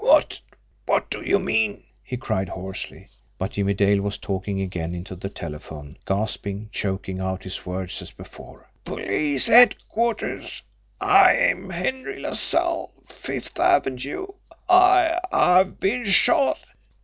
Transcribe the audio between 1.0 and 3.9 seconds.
do you mean?" he cried hoarsely. But Jimmie